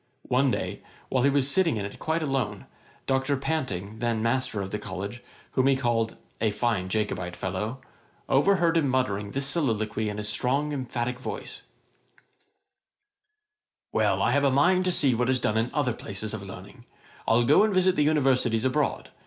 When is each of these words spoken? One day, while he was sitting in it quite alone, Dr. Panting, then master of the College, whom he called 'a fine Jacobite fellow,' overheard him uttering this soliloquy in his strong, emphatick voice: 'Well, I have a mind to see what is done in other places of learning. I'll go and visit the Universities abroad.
One 0.29 0.49
day, 0.49 0.81
while 1.09 1.21
he 1.23 1.29
was 1.29 1.47
sitting 1.47 1.77
in 1.77 1.85
it 1.85 1.99
quite 1.99 2.23
alone, 2.23 2.65
Dr. 3.05 3.37
Panting, 3.37 3.99
then 3.99 4.23
master 4.23 4.59
of 4.59 4.71
the 4.71 4.79
College, 4.79 5.21
whom 5.51 5.67
he 5.67 5.75
called 5.75 6.17
'a 6.41 6.49
fine 6.49 6.89
Jacobite 6.89 7.35
fellow,' 7.35 7.79
overheard 8.27 8.77
him 8.77 8.95
uttering 8.95 9.29
this 9.29 9.45
soliloquy 9.45 10.09
in 10.09 10.17
his 10.17 10.27
strong, 10.27 10.73
emphatick 10.73 11.19
voice: 11.19 11.61
'Well, 13.91 14.23
I 14.23 14.31
have 14.31 14.43
a 14.43 14.49
mind 14.49 14.85
to 14.85 14.91
see 14.91 15.13
what 15.13 15.29
is 15.29 15.39
done 15.39 15.55
in 15.55 15.69
other 15.71 15.93
places 15.93 16.33
of 16.33 16.41
learning. 16.41 16.85
I'll 17.27 17.43
go 17.45 17.61
and 17.61 17.71
visit 17.71 17.95
the 17.95 18.01
Universities 18.03 18.65
abroad. 18.65 19.11